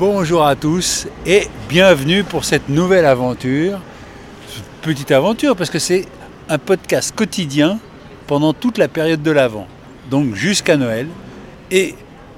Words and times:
Bonjour 0.00 0.46
à 0.46 0.56
tous 0.56 1.06
et 1.26 1.46
bienvenue 1.68 2.24
pour 2.24 2.46
cette 2.46 2.70
nouvelle 2.70 3.04
aventure. 3.04 3.78
Petite 4.80 5.10
aventure 5.10 5.54
parce 5.54 5.68
que 5.68 5.78
c'est 5.78 6.06
un 6.48 6.56
podcast 6.56 7.14
quotidien 7.14 7.78
pendant 8.26 8.54
toute 8.54 8.78
la 8.78 8.88
période 8.88 9.22
de 9.22 9.30
l'Avent, 9.30 9.66
donc 10.08 10.34
jusqu'à 10.34 10.78
Noël. 10.78 11.06
Et 11.70 11.96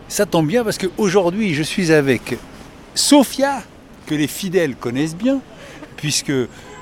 ça 0.09 0.27
tombe 0.27 0.49
bien 0.49 0.65
parce 0.65 0.77
qu'aujourd'hui 0.77 1.55
je 1.55 1.63
suis 1.63 1.93
avec 1.93 2.37
Sophia, 2.97 3.63
que 4.07 4.17
les 4.17 4.27
fidèles 4.27 4.75
connaissent 4.75 5.15
bien, 5.15 5.39
puisque 5.97 6.33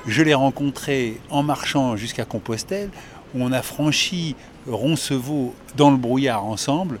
je 0.07 0.23
l'ai 0.23 0.33
rencontrée 0.33 1.21
en 1.29 1.43
marchant 1.43 1.95
jusqu'à 1.95 2.25
Compostelle, 2.25 2.89
où 3.35 3.43
on 3.43 3.51
a 3.51 3.61
franchi 3.61 4.35
Roncevaux 4.67 5.53
dans 5.77 5.91
le 5.91 5.97
brouillard 5.97 6.43
ensemble. 6.43 6.97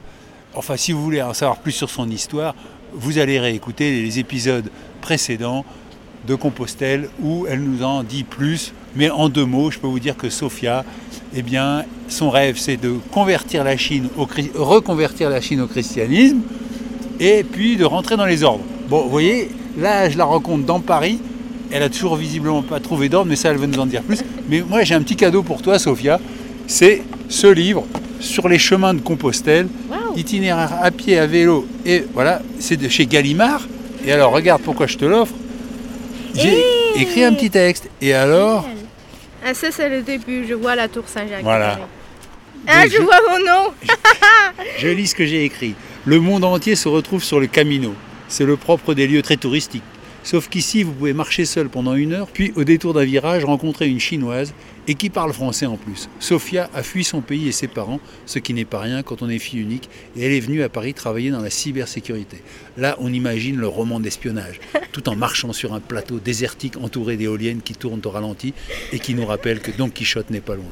Enfin, 0.53 0.77
si 0.77 0.91
vous 0.91 1.01
voulez 1.01 1.21
en 1.23 1.33
savoir 1.33 1.57
plus 1.57 1.71
sur 1.71 1.89
son 1.89 2.09
histoire, 2.09 2.53
vous 2.93 3.17
allez 3.17 3.39
réécouter 3.39 4.01
les 4.01 4.19
épisodes 4.19 4.69
précédents 5.01 5.65
de 6.27 6.35
Compostelle 6.35 7.09
où 7.21 7.45
elle 7.47 7.61
nous 7.61 7.83
en 7.83 8.03
dit 8.03 8.23
plus. 8.23 8.73
Mais 8.95 9.09
en 9.09 9.29
deux 9.29 9.45
mots, 9.45 9.71
je 9.71 9.79
peux 9.79 9.87
vous 9.87 9.99
dire 9.99 10.17
que 10.17 10.29
Sophia, 10.29 10.83
eh 11.35 11.41
bien, 11.41 11.85
son 12.07 12.29
rêve, 12.29 12.57
c'est 12.57 12.77
de 12.77 12.95
convertir 13.11 13.63
la 13.63 13.77
Chine 13.77 14.09
au, 14.17 14.27
reconvertir 14.55 15.29
la 15.29 15.41
Chine 15.41 15.61
au 15.61 15.67
christianisme 15.67 16.41
et 17.19 17.43
puis 17.43 17.77
de 17.77 17.85
rentrer 17.85 18.17
dans 18.17 18.25
les 18.25 18.43
ordres. 18.43 18.63
Bon, 18.89 19.03
vous 19.03 19.09
voyez, 19.09 19.49
là, 19.77 20.09
je 20.09 20.17
la 20.17 20.25
rencontre 20.25 20.65
dans 20.65 20.79
Paris. 20.79 21.19
Elle 21.71 21.83
a 21.83 21.89
toujours 21.89 22.17
visiblement 22.17 22.63
pas 22.63 22.81
trouvé 22.81 23.07
d'ordre, 23.07 23.29
mais 23.29 23.37
ça, 23.37 23.49
elle 23.49 23.57
va 23.57 23.67
nous 23.67 23.79
en 23.79 23.85
dire 23.85 24.03
plus. 24.03 24.21
Mais 24.49 24.61
moi, 24.61 24.83
j'ai 24.83 24.95
un 24.95 25.01
petit 25.01 25.15
cadeau 25.15 25.41
pour 25.41 25.61
toi, 25.61 25.79
Sophia. 25.79 26.19
C'est 26.67 27.01
ce 27.29 27.47
livre 27.47 27.85
sur 28.19 28.49
les 28.49 28.59
chemins 28.59 28.93
de 28.93 28.99
Compostelle, 28.99 29.67
itinéraire 30.15 30.71
à 30.81 30.91
pied, 30.91 31.17
à 31.17 31.27
vélo. 31.27 31.67
Et 31.85 32.05
voilà, 32.13 32.41
c'est 32.59 32.77
de 32.77 32.87
chez 32.87 33.05
Gallimard. 33.05 33.67
Et 34.05 34.11
alors, 34.11 34.31
regarde 34.31 34.61
pourquoi 34.61 34.87
je 34.87 34.97
te 34.97 35.05
l'offre. 35.05 35.33
J'ai 36.33 36.63
écrit 36.95 37.23
un 37.23 37.33
petit 37.33 37.49
texte. 37.49 37.89
Et 38.01 38.13
alors 38.13 38.65
ah, 39.43 39.53
ça, 39.55 39.71
c'est 39.71 39.89
le 39.89 40.01
début. 40.03 40.45
Je 40.47 40.53
vois 40.53 40.75
la 40.75 40.87
tour 40.87 41.03
Saint-Jacques. 41.07 41.43
Voilà. 41.43 41.79
Ah, 42.67 42.87
je, 42.87 42.97
vois 43.01 43.17
mon 43.27 43.39
nom 43.39 43.73
je, 44.77 44.87
lis 44.87 45.07
ce 45.07 45.15
que 45.15 45.25
j'ai 45.25 45.43
écrit. 45.45 45.73
Le 46.05 46.19
monde 46.19 46.43
entier 46.43 46.75
se 46.75 46.87
retrouve 46.87 47.23
sur 47.23 47.39
le 47.39 47.47
Camino. 47.47 47.95
C'est 48.27 48.45
le 48.45 48.55
propre 48.55 48.93
des 48.93 49.07
lieux 49.07 49.23
très 49.23 49.37
touristiques. 49.37 49.83
Sauf 50.23 50.49
qu'ici, 50.49 50.83
vous 50.83 50.91
pouvez 50.91 51.13
marcher 51.13 51.45
seul 51.45 51.67
pendant 51.67 51.95
une 51.95 52.13
heure, 52.13 52.27
puis 52.27 52.53
au 52.55 52.63
détour 52.63 52.93
d'un 52.93 53.03
virage, 53.03 53.43
rencontrer 53.43 53.87
une 53.87 53.99
chinoise 53.99 54.53
et 54.87 54.93
qui 54.93 55.09
parle 55.09 55.33
français 55.33 55.65
en 55.65 55.77
plus. 55.77 56.09
Sophia 56.19 56.69
a 56.73 56.83
fui 56.83 57.03
son 57.03 57.21
pays 57.21 57.47
et 57.47 57.51
ses 57.51 57.67
parents, 57.67 57.99
ce 58.25 58.39
qui 58.39 58.53
n'est 58.53 58.65
pas 58.65 58.79
rien 58.79 59.03
quand 59.03 59.21
on 59.21 59.29
est 59.29 59.39
fille 59.39 59.61
unique, 59.61 59.89
et 60.15 60.25
elle 60.25 60.33
est 60.33 60.39
venue 60.39 60.63
à 60.63 60.69
Paris 60.69 60.93
travailler 60.93 61.31
dans 61.31 61.41
la 61.41 61.49
cybersécurité. 61.49 62.37
Là, 62.77 62.95
on 62.99 63.11
imagine 63.11 63.57
le 63.57 63.67
roman 63.67 63.99
d'espionnage, 63.99 64.59
tout 64.91 65.09
en 65.09 65.15
marchant 65.15 65.53
sur 65.53 65.73
un 65.73 65.79
plateau 65.79 66.19
désertique 66.19 66.77
entouré 66.77 67.17
d'éoliennes 67.17 67.61
qui 67.61 67.73
tournent 67.73 68.01
au 68.05 68.09
ralenti 68.09 68.53
et 68.91 68.99
qui 68.99 69.15
nous 69.15 69.25
rappellent 69.25 69.61
que 69.61 69.71
Don 69.71 69.89
Quichotte 69.89 70.29
n'est 70.29 70.39
pas 70.39 70.55
loin. 70.55 70.65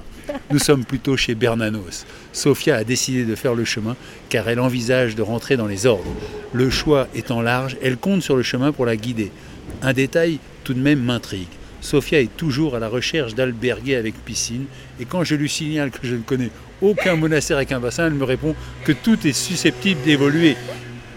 Nous 0.51 0.59
sommes 0.59 0.85
plutôt 0.85 1.17
chez 1.17 1.35
Bernanos. 1.35 2.05
Sophia 2.33 2.75
a 2.75 2.83
décidé 2.83 3.23
de 3.23 3.35
faire 3.35 3.55
le 3.55 3.65
chemin 3.65 3.95
car 4.29 4.47
elle 4.47 4.59
envisage 4.59 5.15
de 5.15 5.21
rentrer 5.21 5.57
dans 5.57 5.67
les 5.67 5.85
ordres. 5.85 6.11
Le 6.53 6.69
choix 6.69 7.07
étant 7.15 7.41
large, 7.41 7.77
elle 7.81 7.97
compte 7.97 8.21
sur 8.21 8.35
le 8.35 8.43
chemin 8.43 8.71
pour 8.71 8.85
la 8.85 8.95
guider. 8.95 9.31
Un 9.81 9.93
détail 9.93 10.39
tout 10.63 10.73
de 10.73 10.79
même 10.79 11.01
m'intrigue. 11.01 11.47
Sophia 11.81 12.19
est 12.19 12.35
toujours 12.35 12.75
à 12.75 12.79
la 12.79 12.89
recherche 12.89 13.35
d'alberguer 13.35 13.95
avec 13.95 14.13
piscine 14.25 14.65
et 14.99 15.05
quand 15.05 15.23
je 15.23 15.35
lui 15.35 15.49
signale 15.49 15.91
que 15.91 16.05
je 16.05 16.15
ne 16.15 16.21
connais 16.21 16.51
aucun 16.81 17.15
monastère 17.15 17.57
avec 17.57 17.71
un 17.71 17.79
bassin, 17.79 18.07
elle 18.07 18.13
me 18.13 18.23
répond 18.23 18.55
que 18.83 18.91
tout 18.91 19.25
est 19.25 19.33
susceptible 19.33 20.01
d'évoluer. 20.03 20.55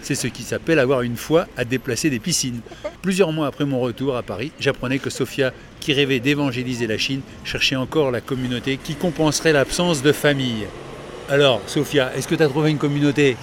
C'est 0.01 0.15
ce 0.15 0.27
qui 0.27 0.43
s'appelle 0.43 0.79
avoir 0.79 1.01
une 1.01 1.15
foi 1.15 1.47
à 1.55 1.63
déplacer 1.63 2.09
des 2.09 2.19
piscines. 2.19 2.59
Plusieurs 3.01 3.31
mois 3.31 3.47
après 3.47 3.65
mon 3.65 3.79
retour 3.79 4.17
à 4.17 4.23
Paris, 4.23 4.51
j'apprenais 4.59 4.99
que 4.99 5.09
Sophia, 5.09 5.53
qui 5.79 5.93
rêvait 5.93 6.19
d'évangéliser 6.19 6.87
la 6.87 6.97
Chine, 6.97 7.21
cherchait 7.45 7.77
encore 7.77 8.11
la 8.11 8.19
communauté 8.19 8.77
qui 8.81 8.95
compenserait 8.95 9.53
l'absence 9.53 10.01
de 10.01 10.11
famille. 10.11 10.67
Alors, 11.29 11.61
Sophia, 11.67 12.11
est-ce 12.17 12.27
que 12.27 12.35
tu 12.35 12.43
as 12.43 12.49
trouvé 12.49 12.71
une 12.71 12.77
communauté? 12.77 13.37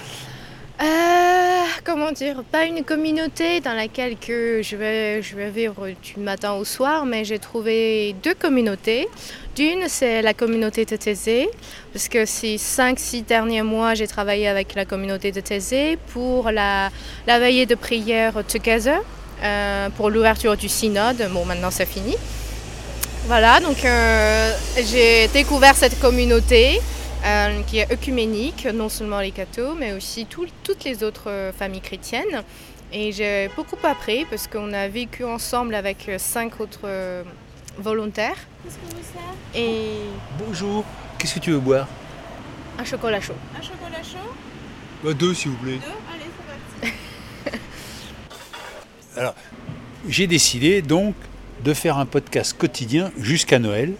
Dire, 2.11 2.43
pas 2.51 2.65
une 2.65 2.83
communauté 2.83 3.59
dans 3.59 3.73
laquelle 3.73 4.17
que 4.17 4.61
je 4.63 4.75
vais, 4.75 5.21
je 5.21 5.35
vais 5.35 5.49
vivre 5.49 5.87
du 6.01 6.19
matin 6.19 6.53
au 6.53 6.65
soir, 6.65 7.05
mais 7.05 7.23
j'ai 7.23 7.39
trouvé 7.39 8.15
deux 8.23 8.33
communautés. 8.33 9.07
D'une, 9.55 9.87
c'est 9.87 10.21
la 10.21 10.33
communauté 10.33 10.85
de 10.85 10.95
Thésée, 10.95 11.49
parce 11.91 12.07
que 12.07 12.25
ces 12.25 12.55
5-6 12.55 13.25
derniers 13.25 13.63
mois, 13.63 13.95
j'ai 13.95 14.07
travaillé 14.07 14.47
avec 14.47 14.75
la 14.75 14.85
communauté 14.85 15.31
de 15.31 15.41
Thésée 15.41 15.97
pour 16.13 16.51
la, 16.51 16.89
la 17.27 17.39
veillée 17.39 17.65
de 17.65 17.75
prière 17.75 18.33
Together, 18.47 19.01
euh, 19.43 19.89
pour 19.97 20.09
l'ouverture 20.09 20.55
du 20.55 20.69
synode. 20.69 21.27
Bon, 21.31 21.45
maintenant 21.45 21.71
c'est 21.71 21.85
fini. 21.85 22.15
Voilà, 23.27 23.59
donc 23.59 23.85
euh, 23.85 24.51
j'ai 24.77 25.27
découvert 25.27 25.75
cette 25.75 25.99
communauté. 25.99 26.79
Euh, 27.23 27.61
qui 27.67 27.77
est 27.77 27.91
œcuménique, 27.91 28.65
non 28.73 28.89
seulement 28.89 29.19
les 29.19 29.29
cathos, 29.29 29.75
mais 29.77 29.93
aussi 29.93 30.25
toutes 30.25 30.83
les 30.83 31.03
autres 31.03 31.29
euh, 31.29 31.51
familles 31.51 31.81
chrétiennes. 31.81 32.43
Et 32.91 33.11
j'ai 33.11 33.49
beaucoup 33.55 33.77
appris 33.83 34.25
parce 34.25 34.47
qu'on 34.47 34.73
a 34.73 34.87
vécu 34.87 35.23
ensemble 35.23 35.75
avec 35.75 36.09
euh, 36.09 36.17
cinq 36.17 36.59
autres 36.59 37.23
volontaires. 37.77 38.37
Qu'est-ce 38.63 38.75
que 38.75 38.95
vous 38.95 39.03
sert 39.03 39.61
Et 39.61 39.99
bonjour. 40.39 40.83
Qu'est-ce 41.19 41.35
que 41.35 41.39
tu 41.39 41.51
veux 41.51 41.59
boire? 41.59 41.87
Un 42.79 42.85
chocolat 42.85 43.21
chaud. 43.21 43.35
Un 43.55 43.61
chocolat 43.61 44.01
chaud? 44.01 44.31
Bah, 45.03 45.13
Deux, 45.13 45.35
s'il 45.35 45.51
vous 45.51 45.57
plaît. 45.57 45.77
Deux? 45.77 45.91
Allez, 46.11 46.25
c'est 46.81 46.91
parti. 47.51 47.59
Alors, 49.17 49.35
j'ai 50.07 50.25
décidé 50.25 50.81
donc 50.81 51.13
de 51.63 51.73
faire 51.75 51.99
un 51.99 52.07
podcast 52.07 52.57
quotidien 52.57 53.11
jusqu'à 53.19 53.59
Noël 53.59 53.93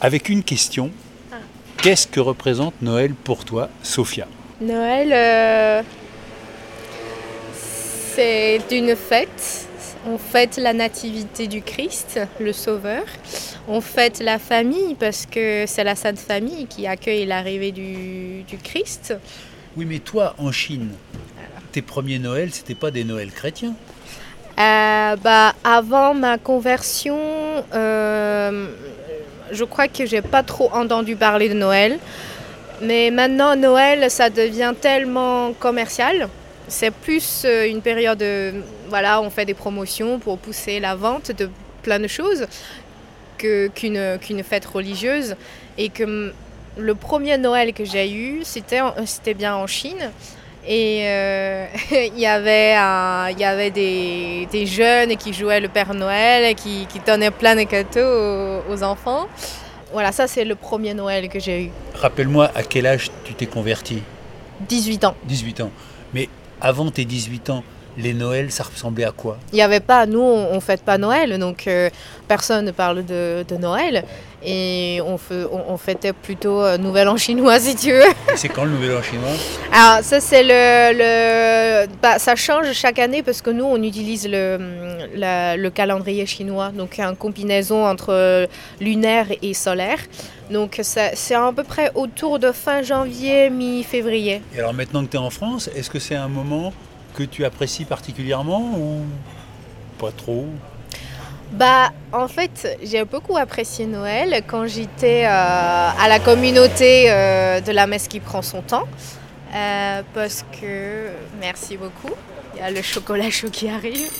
avec 0.00 0.30
une 0.30 0.42
question 0.42 0.90
Qu'est-ce 1.82 2.06
que 2.06 2.20
représente 2.20 2.80
Noël 2.80 3.12
pour 3.12 3.44
toi, 3.44 3.68
Sophia? 3.82 4.28
Noël, 4.60 5.12
euh, 5.12 5.82
c'est 8.14 8.60
une 8.70 8.94
fête. 8.94 9.66
On 10.06 10.16
fête 10.16 10.58
la 10.58 10.74
nativité 10.74 11.48
du 11.48 11.60
Christ, 11.60 12.20
le 12.38 12.52
Sauveur. 12.52 13.02
On 13.66 13.80
fête 13.80 14.20
la 14.20 14.38
famille 14.38 14.94
parce 14.94 15.26
que 15.26 15.64
c'est 15.66 15.82
la 15.82 15.96
Sainte 15.96 16.20
Famille 16.20 16.66
qui 16.68 16.86
accueille 16.86 17.26
l'arrivée 17.26 17.72
du, 17.72 18.44
Christ. 18.62 19.16
Oui, 19.76 19.84
mais 19.84 19.98
toi, 19.98 20.36
en 20.38 20.52
Chine, 20.52 20.90
tes 21.72 21.82
premiers 21.82 22.20
Noëls, 22.20 22.52
c'était 22.52 22.76
pas 22.76 22.92
des 22.92 23.02
Noëls 23.02 23.32
chrétiens? 23.32 23.74
Euh, 24.60 25.16
bah, 25.16 25.56
Avant 25.64 26.14
ma 26.14 26.38
conversion, 26.38 27.18
euh, 27.74 28.68
je 29.52 29.64
crois 29.64 29.86
que 29.86 30.06
j'ai 30.06 30.22
pas 30.22 30.42
trop 30.42 30.70
entendu 30.72 31.14
parler 31.14 31.48
de 31.48 31.54
Noël. 31.54 31.98
Mais 32.80 33.10
maintenant, 33.10 33.54
Noël, 33.54 34.10
ça 34.10 34.28
devient 34.28 34.74
tellement 34.80 35.52
commercial. 35.52 36.28
C'est 36.66 36.90
plus 36.90 37.42
euh, 37.44 37.68
une 37.68 37.82
période, 37.82 38.18
de, 38.18 38.54
voilà, 38.88 39.20
on 39.20 39.30
fait 39.30 39.44
des 39.44 39.54
promotions 39.54 40.18
pour 40.18 40.38
pousser 40.38 40.80
la 40.80 40.96
vente 40.96 41.30
de 41.30 41.48
plein 41.82 42.00
de 42.00 42.08
choses 42.08 42.46
qu'une 43.38 44.18
qu'une 44.20 44.42
fête 44.42 44.64
religieuse. 44.66 45.36
Et 45.78 45.88
que 45.88 46.32
le 46.76 46.94
premier 46.94 47.38
Noël 47.38 47.72
que 47.72 47.84
j'ai 47.84 48.10
eu, 48.10 48.42
c'était 48.44 49.34
bien 49.34 49.54
en 49.54 49.66
Chine. 49.66 50.10
Et 50.66 51.00
euh, 51.02 51.66
il 51.90 52.18
y 52.18 52.26
avait, 52.26 52.72
il 53.32 53.38
y 53.38 53.44
avait 53.44 53.70
des, 53.70 54.48
des, 54.50 54.66
jeunes 54.66 55.16
qui 55.16 55.32
jouaient 55.32 55.60
le 55.60 55.68
Père 55.68 55.92
Noël, 55.92 56.54
qui, 56.54 56.86
qui 56.86 57.00
donnaient 57.00 57.32
plein 57.32 57.56
de 57.56 57.64
cadeaux 57.64 58.62
aux, 58.70 58.82
enfants. 58.82 59.26
Voilà, 59.92 60.12
ça 60.12 60.26
c'est 60.26 60.44
le 60.44 60.54
premier 60.54 60.94
Noël 60.94 61.28
que 61.28 61.40
j'ai 61.40 61.64
eu. 61.64 61.70
Rappelle-moi, 61.94 62.50
à 62.54 62.62
quel 62.62 62.86
âge 62.86 63.10
tu 63.24 63.34
t'es 63.34 63.46
converti? 63.46 64.02
18 64.68 65.04
ans. 65.04 65.16
18 65.24 65.62
ans. 65.62 65.70
Mais 66.14 66.28
avant 66.60 66.90
tes 66.90 67.04
18 67.04 67.50
ans, 67.50 67.64
les 67.98 68.14
Noëls, 68.14 68.50
ça 68.50 68.64
ressemblait 68.64 69.04
à 69.04 69.12
quoi? 69.12 69.36
Il 69.52 69.56
n'y 69.56 69.62
avait 69.62 69.80
pas, 69.80 70.06
nous, 70.06 70.20
on 70.20 70.54
ne 70.54 70.60
fête 70.60 70.82
pas 70.82 70.98
Noël, 70.98 71.38
donc 71.38 71.66
euh, 71.66 71.90
personne 72.28 72.64
ne 72.64 72.70
parle 72.70 73.04
de, 73.04 73.44
de 73.46 73.56
Noël. 73.56 74.04
Et 74.44 74.98
on, 75.06 75.14
fe- 75.16 75.46
on- 75.52 75.72
on 75.72 75.76
fêtait 75.76 76.12
plutôt 76.12 76.62
euh, 76.64 76.76
Nouvel 76.76 77.06
An 77.08 77.16
chinois, 77.16 77.58
si 77.60 77.76
tu 77.76 77.92
veux. 77.92 78.02
C'est 78.34 78.48
quand 78.48 78.64
le 78.64 78.70
Nouvel 78.72 78.96
An 78.96 79.02
chinois? 79.02 79.28
Alors 79.72 80.02
ça 80.04 80.18
c'est 80.20 80.42
le, 80.42 80.98
le 80.98 81.86
bah, 82.02 82.18
ça 82.18 82.34
change 82.34 82.72
chaque 82.72 82.98
année 82.98 83.22
parce 83.22 83.40
que 83.40 83.50
nous 83.50 83.64
on 83.64 83.80
utilise 83.82 84.26
le, 84.28 84.58
la- 85.14 85.56
le 85.56 85.70
calendrier 85.70 86.26
chinois 86.26 86.70
donc 86.76 86.98
une 86.98 87.14
combinaison 87.16 87.86
entre 87.86 88.48
lunaire 88.80 89.26
et 89.42 89.54
solaire 89.54 89.98
donc 90.50 90.80
c'est 90.82 91.34
à 91.34 91.52
peu 91.54 91.62
près 91.62 91.92
autour 91.94 92.38
de 92.40 92.50
fin 92.52 92.82
janvier 92.82 93.48
mi-février. 93.48 94.42
Et 94.54 94.58
alors 94.58 94.74
maintenant 94.74 95.04
que 95.04 95.10
tu 95.10 95.16
es 95.16 95.20
en 95.20 95.30
France, 95.30 95.70
est-ce 95.76 95.88
que 95.88 95.98
c'est 96.00 96.16
un 96.16 96.28
moment 96.28 96.72
que 97.14 97.22
tu 97.22 97.44
apprécies 97.44 97.84
particulièrement 97.84 98.78
ou 98.78 99.00
pas 99.98 100.12
trop 100.12 100.46
Bah 101.52 101.90
en 102.12 102.28
fait 102.28 102.78
j'ai 102.82 103.04
beaucoup 103.04 103.36
apprécié 103.36 103.86
Noël 103.86 104.42
quand 104.46 104.66
j'étais 104.66 105.24
euh, 105.24 105.28
à 105.28 106.08
la 106.08 106.18
communauté 106.18 107.10
euh, 107.10 107.60
de 107.60 107.72
la 107.72 107.86
messe 107.86 108.08
qui 108.08 108.20
prend 108.20 108.42
son 108.42 108.62
temps 108.62 108.88
Euh, 109.54 110.00
parce 110.14 110.46
que 110.58 111.08
merci 111.38 111.76
beaucoup 111.76 112.14
il 112.54 112.60
y 112.60 112.64
a 112.64 112.70
le 112.70 112.80
chocolat 112.80 113.30
chaud 113.30 113.50
qui 113.50 113.68
arrive. 113.68 114.10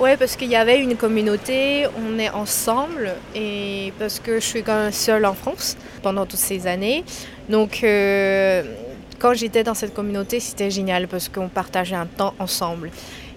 Ouais, 0.00 0.16
parce 0.16 0.34
qu'il 0.34 0.48
y 0.48 0.56
avait 0.56 0.80
une 0.80 0.96
communauté, 0.96 1.86
on 1.96 2.18
est 2.18 2.30
ensemble, 2.30 3.14
et 3.34 3.92
parce 3.98 4.18
que 4.18 4.40
je 4.40 4.44
suis 4.44 4.62
quand 4.64 4.74
même 4.74 4.92
seule 4.92 5.24
en 5.24 5.34
France 5.34 5.76
pendant 6.02 6.26
toutes 6.26 6.40
ces 6.40 6.66
années. 6.66 7.04
Donc, 7.48 7.84
quand 9.18 9.34
j'étais 9.34 9.62
dans 9.62 9.74
cette 9.74 9.94
communauté, 9.94 10.40
c'était 10.40 10.70
génial 10.70 11.08
parce 11.08 11.28
qu'on 11.28 11.48
partageait 11.48 11.96
un 11.96 12.06
temps 12.06 12.34
ensemble. 12.38 12.90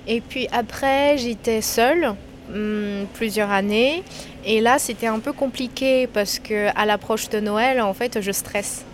Et 0.07 0.21
puis 0.21 0.47
après, 0.51 1.17
j'étais 1.17 1.61
seule 1.61 2.13
hum, 2.53 3.05
plusieurs 3.13 3.51
années, 3.51 4.03
et 4.45 4.61
là, 4.61 4.79
c'était 4.79 5.07
un 5.07 5.19
peu 5.19 5.33
compliqué 5.33 6.07
parce 6.07 6.39
que 6.39 6.69
à 6.75 6.85
l'approche 6.85 7.29
de 7.29 7.39
Noël, 7.39 7.81
en 7.81 7.93
fait, 7.93 8.21
je 8.21 8.31
stresse. 8.31 8.85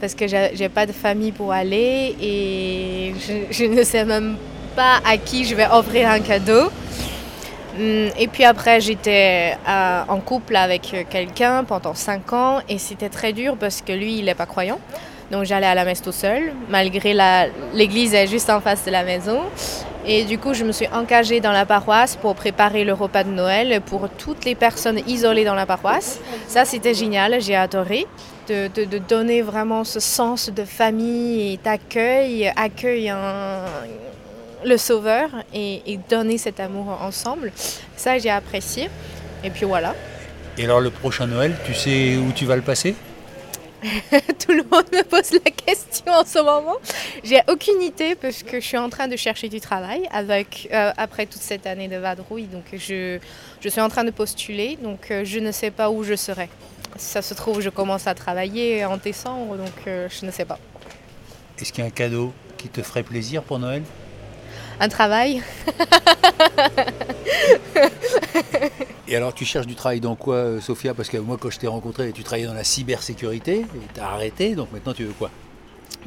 Parce 0.00 0.14
que 0.14 0.26
j'ai 0.26 0.68
pas 0.68 0.84
de 0.86 0.92
famille 0.92 1.32
pour 1.32 1.52
aller 1.52 2.14
et 2.20 3.14
je, 3.26 3.34
je 3.50 3.64
ne 3.64 3.82
sais 3.84 4.04
même 4.04 4.36
pas 4.74 5.00
à 5.06 5.16
qui 5.16 5.44
je 5.44 5.54
vais 5.54 5.68
offrir 5.70 6.10
un 6.10 6.20
cadeau. 6.20 6.70
Hum, 7.78 8.10
Et 8.18 8.28
puis 8.28 8.44
après, 8.44 8.80
j'étais 8.80 9.56
euh, 9.68 10.02
en 10.08 10.20
couple 10.20 10.56
avec 10.56 10.94
quelqu'un 11.10 11.64
pendant 11.64 11.94
5 11.94 12.32
ans 12.32 12.58
et 12.68 12.78
c'était 12.78 13.08
très 13.08 13.32
dur 13.32 13.56
parce 13.56 13.82
que 13.82 13.92
lui, 13.92 14.18
il 14.18 14.24
n'est 14.26 14.34
pas 14.34 14.46
croyant. 14.46 14.80
Donc 15.34 15.46
j'allais 15.46 15.66
à 15.66 15.74
la 15.74 15.84
messe 15.84 16.00
tout 16.00 16.12
seul, 16.12 16.52
malgré 16.68 17.12
l'église 17.72 18.14
est 18.14 18.28
juste 18.28 18.48
en 18.50 18.60
face 18.60 18.84
de 18.84 18.92
la 18.92 19.02
maison. 19.02 19.40
Et 20.06 20.22
du 20.22 20.38
coup, 20.38 20.54
je 20.54 20.62
me 20.62 20.70
suis 20.70 20.86
engagée 20.86 21.40
dans 21.40 21.50
la 21.50 21.66
paroisse 21.66 22.14
pour 22.14 22.36
préparer 22.36 22.84
le 22.84 22.92
repas 22.92 23.24
de 23.24 23.30
Noël 23.30 23.80
pour 23.84 24.08
toutes 24.16 24.44
les 24.44 24.54
personnes 24.54 25.00
isolées 25.08 25.44
dans 25.44 25.56
la 25.56 25.66
paroisse. 25.66 26.20
Ça, 26.46 26.64
c'était 26.64 26.94
génial, 26.94 27.40
j'ai 27.40 27.56
adoré. 27.56 28.06
De, 28.46 28.68
donner 29.08 29.42
vraiment 29.42 29.82
ce 29.82 29.98
sens 29.98 30.50
de 30.50 30.64
famille 30.64 31.54
et 31.54 31.56
d'accueil, 31.56 32.52
accueil 32.54 33.12
le 34.64 34.76
sauveur 34.76 35.30
et 35.52 35.98
donner 36.08 36.38
cet 36.38 36.60
amour 36.60 36.96
ensemble. 37.02 37.50
Ça, 37.96 38.18
j'ai 38.18 38.30
apprécié. 38.30 38.88
Et 39.42 39.50
puis 39.50 39.66
voilà. 39.66 39.96
Et 40.58 40.64
alors 40.64 40.80
le 40.80 40.90
prochain 40.90 41.26
Noël, 41.26 41.56
tu 41.66 41.74
sais 41.74 42.16
où 42.18 42.30
tu 42.30 42.46
vas 42.46 42.54
le 42.54 42.62
passer? 42.62 42.94
Tout 44.38 44.52
le 44.52 44.62
monde 44.64 44.86
me 44.92 45.02
pose 45.02 45.32
la 45.32 45.50
question 45.50 46.12
en 46.12 46.24
ce 46.24 46.38
moment. 46.38 46.76
J'ai 47.22 47.40
aucune 47.48 47.82
idée 47.82 48.14
parce 48.14 48.42
que 48.42 48.60
je 48.60 48.66
suis 48.66 48.78
en 48.78 48.88
train 48.88 49.08
de 49.08 49.16
chercher 49.16 49.48
du 49.48 49.60
travail 49.60 50.08
avec, 50.10 50.68
euh, 50.72 50.92
après 50.96 51.26
toute 51.26 51.42
cette 51.42 51.66
année 51.66 51.88
de 51.88 51.96
vadrouille. 51.96 52.46
Donc 52.46 52.64
je, 52.72 53.18
je 53.60 53.68
suis 53.68 53.80
en 53.80 53.88
train 53.88 54.04
de 54.04 54.10
postuler, 54.10 54.78
donc 54.82 55.10
euh, 55.10 55.24
je 55.24 55.38
ne 55.38 55.52
sais 55.52 55.70
pas 55.70 55.90
où 55.90 56.02
je 56.02 56.16
serai. 56.16 56.48
Ça 56.96 57.22
se 57.22 57.34
trouve, 57.34 57.60
je 57.60 57.70
commence 57.70 58.06
à 58.06 58.14
travailler 58.14 58.84
en 58.84 58.96
décembre, 58.96 59.56
donc 59.56 59.72
euh, 59.86 60.08
je 60.08 60.24
ne 60.24 60.30
sais 60.30 60.44
pas. 60.44 60.58
Est-ce 61.58 61.72
qu'il 61.72 61.82
y 61.82 61.86
a 61.86 61.88
un 61.88 61.90
cadeau 61.90 62.32
qui 62.56 62.68
te 62.68 62.82
ferait 62.82 63.02
plaisir 63.02 63.42
pour 63.42 63.58
Noël? 63.58 63.82
Un 64.80 64.88
travail? 64.88 65.42
Et 69.14 69.16
alors 69.16 69.32
tu 69.32 69.44
cherches 69.44 69.68
du 69.68 69.76
travail 69.76 70.00
dans 70.00 70.16
quoi 70.16 70.34
euh, 70.34 70.60
Sophia? 70.60 70.92
Parce 70.92 71.08
que 71.08 71.16
moi 71.18 71.36
quand 71.40 71.48
je 71.48 71.60
t'ai 71.60 71.68
rencontré, 71.68 72.10
tu 72.10 72.24
travaillais 72.24 72.48
dans 72.48 72.52
la 72.52 72.64
cybersécurité, 72.64 73.58
et 73.60 73.66
t'as 73.94 74.06
arrêté, 74.06 74.56
donc 74.56 74.72
maintenant 74.72 74.92
tu 74.92 75.04
veux 75.04 75.12
quoi? 75.12 75.30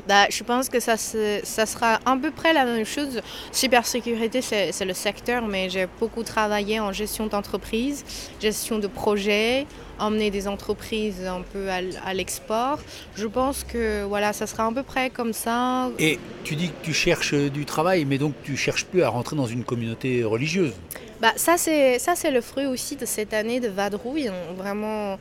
Bah, 0.10 0.26
je 0.30 0.44
pense 0.44 0.68
que 0.68 0.82
ça, 0.82 0.98
se- 0.98 1.40
ça 1.44 1.66
sera 1.66 2.00
à 2.06 2.18
peu 2.22 2.32
près 2.32 2.52
la 2.52 2.66
même 2.66 2.86
chose. 2.86 3.22
Cybersécurité, 3.54 4.42
c'est 4.42 4.84
le 4.86 4.94
secteur, 4.94 5.48
mais 5.48 5.70
j'ai 5.70 5.88
beaucoup 6.02 6.24
travaillé 6.24 6.82
en 6.82 6.92
gestion 6.92 7.28
d'entreprise, 7.28 8.04
gestion 8.42 8.78
de 8.78 8.88
projets, 8.88 9.66
emmener 10.00 10.30
des 10.30 10.50
entreprises 10.50 11.26
un 11.26 11.42
peu 11.54 11.70
à 11.70 12.14
l'export. 12.14 12.80
Je 13.16 13.26
pense 13.26 13.64
que 13.64 14.04
voilà, 14.04 14.34
ça 14.34 14.48
sera 14.48 14.68
à 14.68 14.72
peu 14.74 14.84
près 14.84 15.10
comme 15.12 15.32
ça. 15.32 15.90
Et 15.98 16.20
tu 16.44 16.58
dis 16.58 16.68
que 16.68 16.84
tu 16.84 16.94
cherches 16.94 17.34
euh, 17.34 17.50
du 17.50 17.64
travail, 17.64 18.04
mais 18.04 18.18
donc 18.18 18.34
tu 18.44 18.58
cherches 18.58 18.84
plus 18.86 19.02
à 19.02 19.08
rentrer 19.10 19.38
dans 19.38 19.48
une 19.48 19.64
communauté 19.64 20.26
religieuse. 20.26 20.74
Bah, 21.20 21.34
ça, 21.36 21.58
c'est 21.58 21.98
ça, 21.98 22.16
c'est 22.16 22.30
le 22.30 22.42
fruit 22.42 22.68
aussi 22.68 22.96
de 22.96 23.06
cette 23.06 23.34
année 23.34 23.60
de 23.60 23.68
vadrouille. 23.68 24.30
Vraiment, 24.56 25.18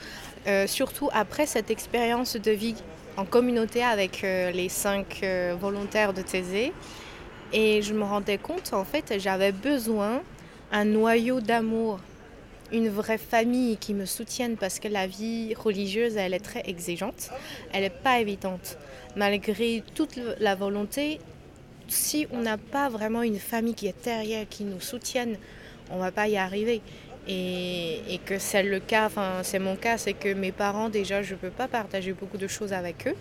euh, 0.46 0.66
surtout 0.66 1.08
après 1.12 1.46
cette 1.46 1.70
expérience 1.70 2.36
de 2.36 2.50
vie 2.50 2.74
en 3.16 3.24
communauté 3.24 3.82
avec 3.82 4.22
euh, 4.22 4.50
les 4.50 4.68
cinq 4.68 5.20
euh, 5.22 5.56
volontaires 5.58 6.12
de 6.12 6.20
Thésée. 6.20 6.74
Et 7.54 7.80
je 7.80 7.94
me 7.94 8.04
rendais 8.04 8.36
compte, 8.36 8.74
en 8.74 8.84
fait, 8.84 9.14
j'avais 9.18 9.52
besoin 9.52 10.20
un 10.70 10.84
noyau 10.84 11.40
d'amour, 11.40 11.98
une 12.72 12.90
vraie 12.90 13.18
famille 13.18 13.78
qui 13.78 13.94
me 13.94 14.04
soutienne 14.04 14.56
parce 14.56 14.80
que 14.80 14.88
la 14.88 15.06
vie 15.06 15.54
religieuse, 15.54 16.16
elle 16.18 16.34
est 16.34 16.44
très 16.44 16.62
exigeante. 16.66 17.30
Elle 17.72 17.82
n'est 17.82 17.90
pas 17.90 18.20
évidente. 18.20 18.76
Malgré 19.16 19.82
toute 19.94 20.18
la 20.40 20.54
volonté, 20.56 21.20
si 21.88 22.26
on 22.32 22.42
n'a 22.42 22.58
pas 22.58 22.90
vraiment 22.90 23.22
une 23.22 23.38
famille 23.38 23.74
qui 23.74 23.86
est 23.86 24.04
derrière, 24.04 24.46
qui 24.46 24.64
nous 24.64 24.80
soutienne, 24.80 25.38
on 25.90 25.98
va 25.98 26.10
pas 26.12 26.28
y 26.28 26.36
arriver. 26.36 26.80
Et, 27.28 28.02
et 28.08 28.18
que 28.18 28.38
c'est 28.38 28.62
le 28.62 28.78
cas, 28.78 29.06
enfin 29.06 29.40
c'est 29.42 29.58
mon 29.58 29.74
cas, 29.74 29.98
c'est 29.98 30.12
que 30.12 30.32
mes 30.32 30.52
parents 30.52 30.88
déjà 30.88 31.22
je 31.22 31.34
peux 31.34 31.50
pas 31.50 31.66
partager 31.66 32.12
beaucoup 32.12 32.38
de 32.38 32.46
choses 32.46 32.72
avec 32.72 33.08
eux. 33.08 33.16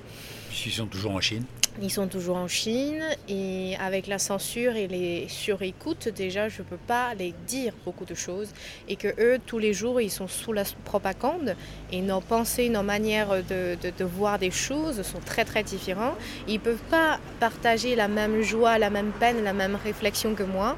Puisqu'ils 0.50 0.74
sont 0.74 0.86
toujours 0.86 1.12
en 1.16 1.22
Chine. 1.22 1.44
Ils 1.82 1.90
sont 1.90 2.08
toujours 2.08 2.38
en 2.38 2.48
Chine 2.48 3.04
et 3.28 3.76
avec 3.82 4.06
la 4.06 4.20
censure 4.20 4.76
et 4.76 4.88
les 4.88 5.26
surécoutes 5.28 6.08
déjà 6.08 6.50
je 6.50 6.62
peux 6.62 6.78
pas 6.78 7.16
les 7.16 7.34
dire 7.48 7.74
beaucoup 7.84 8.06
de 8.06 8.14
choses 8.14 8.50
et 8.88 8.96
que 8.96 9.08
eux 9.20 9.40
tous 9.44 9.58
les 9.58 9.74
jours 9.74 10.00
ils 10.00 10.12
sont 10.12 10.28
sous 10.28 10.54
la 10.54 10.64
propagande 10.86 11.56
et 11.92 12.02
nos 12.02 12.22
pensées, 12.22 12.70
nos 12.70 12.84
manières 12.84 13.30
de, 13.44 13.76
de- 13.82 13.90
de 13.98 14.04
voir 14.06 14.38
des 14.38 14.52
choses 14.52 15.02
sont 15.02 15.20
très 15.20 15.46
très 15.46 15.64
différents. 15.64 16.14
Ils 16.48 16.60
peuvent 16.60 16.78
pas 16.92 17.20
partager 17.40 17.96
la 17.96 18.08
même 18.08 18.42
joie, 18.44 18.78
la 18.78 18.92
même 18.92 19.12
peine, 19.20 19.44
la 19.44 19.54
même 19.54 19.76
réflexion 19.84 20.36
que 20.36 20.44
moi. 20.44 20.78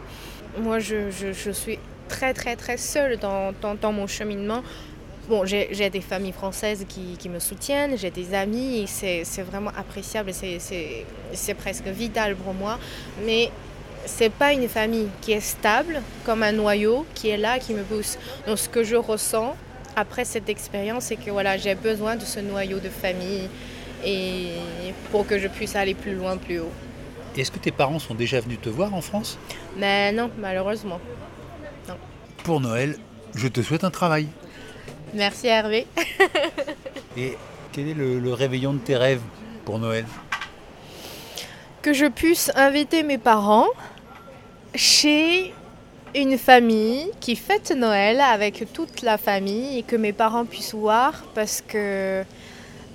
Moi 0.60 0.80
je, 0.80 1.12
je- 1.12 1.52
suis 1.52 1.78
très 2.10 2.34
très 2.34 2.56
très 2.56 2.78
seule 2.78 3.18
dans, 3.18 3.54
dans- 3.62 3.92
mon 3.92 4.08
cheminement. 4.08 4.64
Bon, 5.30 5.46
j'ai 5.46 5.90
des 5.90 6.00
familles 6.00 6.32
françaises 6.32 6.86
qui, 6.88 7.18
qui 7.20 7.28
me 7.28 7.40
soutiennent, 7.40 7.98
j'ai 7.98 8.12
des 8.12 8.34
amis, 8.34 8.86
c'est 8.88 9.24
vraiment 9.42 9.72
appréciable, 9.78 10.32
c'est 10.34 11.54
presque 11.56 11.84
vital 11.88 12.36
pour 12.38 12.54
moi. 12.54 12.80
Mais 13.26 13.52
c'est 14.06 14.30
pas 14.32 14.54
une 14.54 14.70
famille 14.70 15.10
qui 15.22 15.34
est 15.34 15.42
stable, 15.42 16.02
comme 16.26 16.44
un 16.44 16.54
noyau, 16.54 17.06
qui 17.14 17.28
est 17.28 17.36
là, 17.38 17.60
qui 17.60 17.74
me 17.74 17.84
pousse. 17.84 18.18
Donc 18.48 18.58
ce 18.58 18.70
que 18.70 18.84
je 18.86 18.96
ressens 18.96 19.58
après 19.98 20.24
cette 20.24 20.48
expérience, 20.48 21.06
c'est 21.06 21.18
que 21.18 21.30
voilà, 21.30 21.58
j'ai 21.58 21.76
besoin 21.76 22.16
de 22.16 22.24
ce 22.24 22.40
noyau 22.40 22.80
de 22.80 22.90
famille 22.90 23.50
et 24.06 24.52
pour 25.12 25.28
que 25.28 25.38
je 25.38 25.50
puisse 25.50 25.76
aller 25.76 25.94
plus 25.94 26.14
loin, 26.16 26.38
plus 26.38 26.60
haut. 26.60 26.72
Est-ce 27.38 27.52
que 27.52 27.60
tes 27.60 27.72
parents 27.72 28.00
sont 28.00 28.16
déjà 28.16 28.40
venus 28.40 28.60
te 28.60 28.70
voir 28.70 28.94
en 28.94 29.02
France? 29.02 29.38
Mais 29.78 30.12
non, 30.12 30.32
malheureusement. 30.40 31.00
Pour 32.44 32.60
Noël, 32.60 32.98
je 33.36 33.48
te 33.48 33.62
souhaite 33.62 33.84
un 33.84 33.92
travail. 33.92 34.28
Merci 35.14 35.48
Hervé. 35.48 35.86
Et 37.18 37.38
quel 37.72 37.90
est 37.90 37.94
le, 37.94 38.20
le 38.20 38.34
réveillon 38.34 38.74
de 38.74 38.80
tes 38.80 38.96
rêves 38.96 39.22
pour 39.66 39.78
Noël? 39.78 40.06
Que 41.82 41.94
je 41.94 42.06
puisse 42.06 42.52
inviter 42.56 43.04
mes 43.04 43.20
parents 43.20 43.68
chez 44.74 45.54
une 46.16 46.38
famille 46.38 47.12
qui 47.20 47.36
fête 47.36 47.72
Noël 47.72 48.20
avec 48.20 48.66
toute 48.74 49.02
la 49.04 49.18
famille 49.18 49.78
et 49.78 49.84
que 49.84 49.96
mes 49.96 50.14
parents 50.14 50.46
puissent 50.46 50.74
voir 50.74 51.24
parce 51.36 51.62
que 51.62 52.24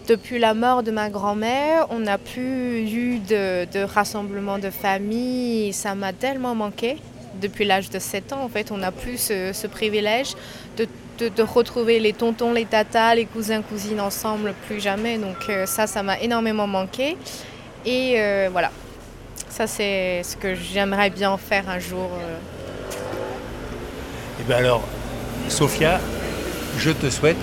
depuis 0.09 0.38
la 0.38 0.54
mort 0.54 0.82
de 0.82 0.90
ma 0.90 1.11
grand-mère, 1.11 1.87
on 1.90 2.00
n'a 2.00 2.18
plus 2.18 2.90
eu 2.90 3.18
de, 3.21 3.85
rassemblement 3.85 4.59
de 4.59 4.71
famille 4.71 5.68
et 5.68 5.73
ça 5.73 5.94
m'a 5.94 6.12
tellement 6.12 6.54
manqué. 6.54 6.97
Depuis 7.40 7.64
l'âge 7.64 7.88
de 7.88 7.99
7 7.99 8.32
ans, 8.32 8.42
en 8.42 8.49
fait, 8.49 8.71
on 8.73 8.78
n'a 8.78 8.92
plus 8.92 9.18
ce, 9.18 9.66
privilège 9.66 10.35
de, 10.76 11.42
retrouver 11.42 12.00
les 12.00 12.12
tontons, 12.12 12.52
les 12.52 12.64
tatas, 12.64 13.14
les 13.14 13.26
cousins, 13.26 13.62
cousines 13.62 14.00
ensemble, 14.00 14.54
plus 14.66 14.80
jamais. 14.80 15.18
Donc 15.18 15.49
euh, 15.49 15.66
ça, 15.66 15.87
ça 15.87 16.02
m'a 16.02 16.18
énormément 16.18 16.66
manqué. 16.66 17.16
Et 17.87 18.14
euh, 18.16 18.49
voilà, 18.50 18.71
Ça, 19.49 19.66
c'est 19.66 20.23
ce 20.25 20.37
que 20.37 20.54
j'aimerais 20.54 21.11
bien 21.11 21.37
faire 21.37 21.68
un 21.68 21.78
jour. 21.78 22.11
euh. 22.21 22.38
Et 24.40 24.44
bien 24.44 24.56
alors, 24.56 24.82
Sophia, 25.49 26.00
je 26.78 26.90
te 26.90 27.09
souhaite 27.09 27.37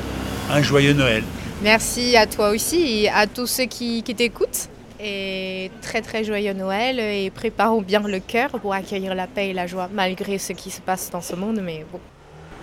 un 0.51 0.61
joyeux 0.61 0.93
Noël. 0.93 1.23
Merci 1.61 2.15
à 2.15 2.25
toi 2.25 2.51
aussi 2.51 3.03
et 3.03 3.09
à 3.09 3.27
tous 3.27 3.45
ceux 3.45 3.65
qui, 3.65 4.01
t'écoutent. 4.01 4.69
Et 5.01 5.71
très 5.81 6.01
très 6.01 6.23
joyeux 6.23 6.53
Noël 6.53 6.99
et 6.99 7.29
préparons 7.29 7.81
bien 7.81 7.99
le 7.99 8.19
cœur 8.19 8.49
pour 8.49 8.73
accueillir 8.73 9.13
la 9.13 9.27
paix 9.27 9.49
et 9.49 9.53
la 9.53 9.67
joie 9.67 9.89
malgré 9.93 10.37
ce 10.37 10.53
qui 10.53 10.71
se 10.71 10.79
passe 10.79 11.09
dans 11.09 11.21
ce 11.21 11.35
monde. 11.35 11.59
Mais 11.61 11.85
bon, 11.91 11.99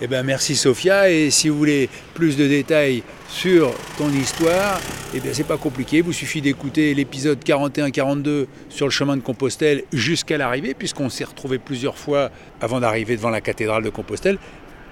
Eh 0.03 0.07
bien 0.07 0.23
merci 0.23 0.57
Sophia 0.57 1.11
et 1.11 1.31
si 1.31 1.49
vous 1.51 1.57
voulez 1.57 1.89
plus 2.15 2.37
de 2.37 2.47
détails 2.47 3.03
sur 3.29 3.75
ton 3.97 4.11
histoire, 4.11 4.81
eh 5.15 5.21
bien 5.21 5.33
c'est 5.33 5.47
pas 5.47 5.57
compliqué, 5.57 6.03
vous 6.03 6.13
suffit 6.13 6.43
d'écouter 6.43 6.93
l'épisode 6.95 7.39
41-42 7.43 8.47
sur 8.69 8.87
le 8.87 8.93
chemin 8.93 9.17
de 9.17 9.23
Compostelle 9.23 9.85
jusqu'à 9.93 10.37
l'arrivée 10.37 10.75
puisqu'on 10.75 11.09
s'est 11.09 11.25
retrouvé 11.25 11.59
plusieurs 11.59 11.97
fois 11.97 12.31
avant 12.61 12.81
d'arriver 12.81 13.17
devant 13.17 13.31
la 13.31 13.43
cathédrale 13.43 13.83
de 13.83 13.91
Compostelle. 13.91 14.39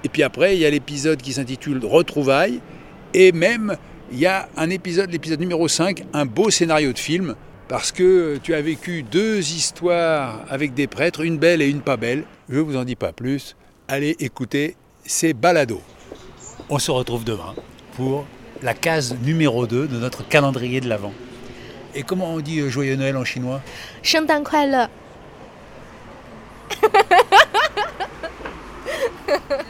Et 0.03 0.09
puis 0.09 0.23
après, 0.23 0.55
il 0.55 0.61
y 0.61 0.65
a 0.65 0.69
l'épisode 0.69 1.21
qui 1.21 1.33
s'intitule 1.33 1.79
Retrouvailles 1.83 2.59
et 3.13 3.31
même 3.31 3.77
il 4.11 4.19
y 4.19 4.27
a 4.27 4.47
un 4.55 4.69
épisode, 4.69 5.11
l'épisode 5.11 5.39
numéro 5.39 5.67
5, 5.67 6.03
un 6.13 6.25
beau 6.25 6.51
scénario 6.51 6.93
de 6.93 6.99
film, 6.99 7.35
parce 7.67 7.91
que 7.91 8.37
tu 8.43 8.53
as 8.53 8.61
vécu 8.61 9.03
deux 9.03 9.39
histoires 9.39 10.45
avec 10.49 10.75
des 10.75 10.87
prêtres, 10.87 11.21
une 11.21 11.39
belle 11.39 11.61
et 11.61 11.67
une 11.67 11.81
pas 11.81 11.97
belle. 11.97 12.25
Je 12.47 12.57
ne 12.57 12.61
vous 12.61 12.77
en 12.77 12.83
dis 12.83 12.95
pas 12.95 13.13
plus. 13.13 13.55
Allez 13.87 14.15
écouter 14.19 14.75
ces 15.03 15.33
balados. 15.33 15.81
On 16.69 16.77
se 16.77 16.91
retrouve 16.91 17.23
demain 17.23 17.55
pour 17.95 18.27
la 18.61 18.75
case 18.75 19.15
numéro 19.23 19.65
2 19.65 19.87
de 19.87 19.97
notre 19.97 20.27
calendrier 20.27 20.81
de 20.81 20.87
l'Avent. 20.87 21.13
Et 21.95 22.03
comment 22.03 22.33
on 22.33 22.39
dit 22.39 22.59
euh, 22.59 22.69
joyeux 22.69 22.95
Noël 22.95 23.17
en 23.17 23.25
chinois? 23.25 23.61